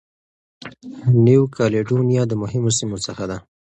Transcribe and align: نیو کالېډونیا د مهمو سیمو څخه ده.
نیو 1.25 1.43
کالېډونیا 1.55 2.23
د 2.27 2.33
مهمو 2.41 2.71
سیمو 2.77 2.97
څخه 3.05 3.23
ده. 3.29 3.37